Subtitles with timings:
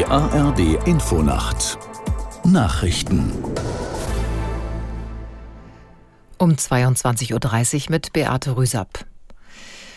[0.00, 1.76] Die ARD Infonacht
[2.42, 3.34] Nachrichten
[6.38, 9.04] um 22.30 Uhr mit Beate Rüsapp.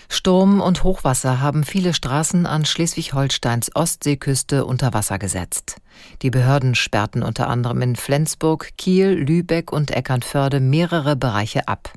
[0.10, 5.78] Sturm und Hochwasser haben viele Straßen an Schleswig-Holsteins Ostseeküste unter Wasser gesetzt.
[6.22, 11.94] Die Behörden sperrten unter anderem in Flensburg, Kiel, Lübeck und Eckernförde mehrere Bereiche ab.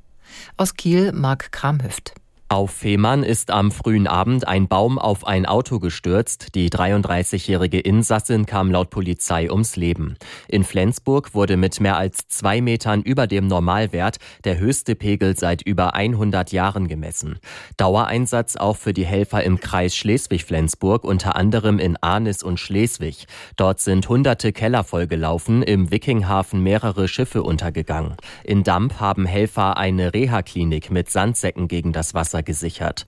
[0.57, 2.15] Aus Kiel Mark Kramhüft.
[2.49, 6.55] Auf Fehmarn ist am frühen Abend ein Baum auf ein Auto gestürzt.
[6.55, 10.17] Die 33-jährige Insassin kam laut Polizei ums Leben.
[10.47, 15.63] In Flensburg wurde mit mehr als zwei Metern über dem Normalwert der höchste Pegel seit
[15.63, 17.41] über 100 Jahren gemessen.
[17.79, 23.27] Dauereinsatz auch für die Helfer im Kreis Schleswig-Flensburg, unter anderem in Arnis und Schleswig.
[23.57, 28.15] Dort sind hunderte Keller vollgelaufen, im Wikinghafen mehrere Schiffe untergegangen.
[28.45, 33.07] In Damp haben Helfer eine Reha-Klinik mit Sandsäcken gegen das Wasser Wasser gesichert.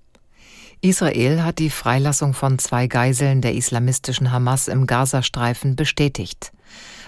[0.80, 6.52] Israel hat die Freilassung von zwei Geiseln der islamistischen Hamas im Gazastreifen bestätigt.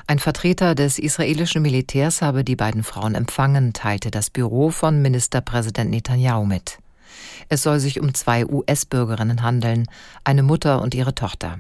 [0.07, 5.91] Ein Vertreter des israelischen Militärs habe die beiden Frauen empfangen, teilte das Büro von Ministerpräsident
[5.91, 6.79] Netanyahu mit.
[7.49, 9.87] Es soll sich um zwei US-Bürgerinnen handeln,
[10.25, 11.59] eine Mutter und ihre Tochter.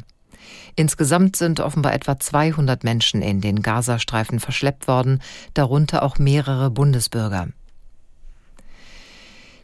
[0.74, 5.20] Insgesamt sind offenbar etwa 200 Menschen in den Gazastreifen verschleppt worden,
[5.54, 7.48] darunter auch mehrere Bundesbürger.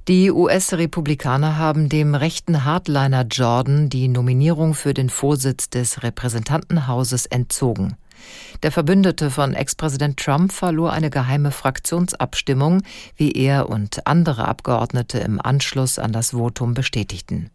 [0.09, 7.97] Die US-Republikaner haben dem rechten Hardliner Jordan die Nominierung für den Vorsitz des Repräsentantenhauses entzogen.
[8.63, 12.83] Der Verbündete von Ex-Präsident Trump verlor eine geheime Fraktionsabstimmung,
[13.17, 17.51] wie er und andere Abgeordnete im Anschluss an das Votum bestätigten.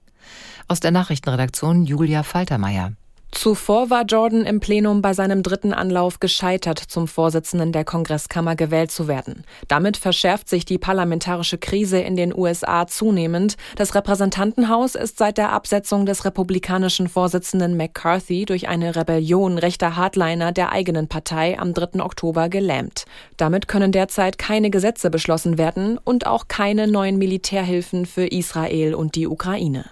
[0.68, 2.92] Aus der Nachrichtenredaktion Julia Faltermeier.
[3.32, 8.92] Zuvor war Jordan im Plenum bei seinem dritten Anlauf gescheitert, zum Vorsitzenden der Kongresskammer gewählt
[8.92, 9.46] zu werden.
[9.70, 13.56] Damit verschärft sich die parlamentarische Krise in den USA zunehmend.
[13.78, 20.52] Das Repräsentantenhaus ist seit der Absetzung des republikanischen Vorsitzenden McCarthy durch eine Rebellion rechter Hardliner
[20.52, 22.04] der eigenen Partei am 3.
[22.04, 23.06] Oktober gelähmt.
[23.38, 29.16] Damit können derzeit keine Gesetze beschlossen werden und auch keine neuen Militärhilfen für Israel und
[29.16, 29.86] die Ukraine.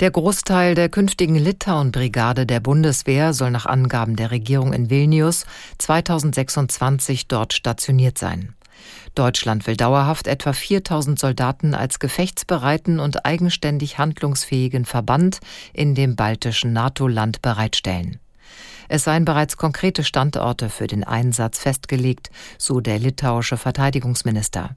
[0.00, 5.44] Der Großteil der künftigen Litauen-Brigade der Bundeswehr soll nach Angaben der Regierung in Vilnius
[5.76, 8.54] 2026 dort stationiert sein.
[9.14, 15.40] Deutschland will dauerhaft etwa 4000 Soldaten als gefechtsbereiten und eigenständig handlungsfähigen Verband
[15.74, 18.20] in dem baltischen NATO-Land bereitstellen.
[18.88, 24.76] Es seien bereits konkrete Standorte für den Einsatz festgelegt, so der litauische Verteidigungsminister.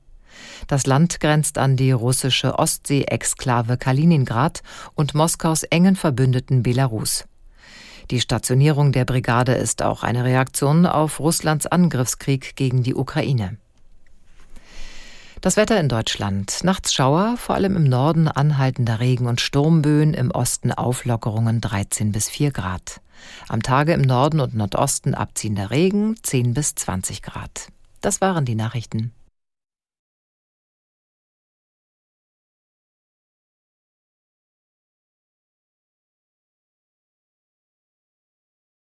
[0.68, 4.62] Das Land grenzt an die russische Ostsee-Exklave Kaliningrad
[4.96, 7.26] und Moskaus engen Verbündeten Belarus.
[8.12, 13.58] Die Stationierung der Brigade ist auch eine Reaktion auf Russlands Angriffskrieg gegen die Ukraine.
[15.44, 16.64] Das Wetter in Deutschland.
[16.64, 22.30] Nachts Schauer, vor allem im Norden anhaltender Regen und Sturmböen, im Osten Auflockerungen 13 bis
[22.30, 23.02] 4 Grad.
[23.50, 27.68] Am Tage im Norden und Nordosten abziehender Regen 10 bis 20 Grad.
[28.00, 29.12] Das waren die Nachrichten.